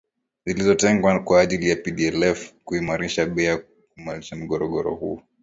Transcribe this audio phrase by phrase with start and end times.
[0.45, 3.57] Zilizotengwa kwa ajili ya PDLF ili kuimarisha bei na
[3.95, 5.23] kumaliza mgogoro huo